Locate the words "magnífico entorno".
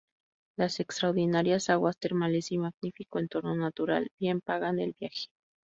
2.57-3.55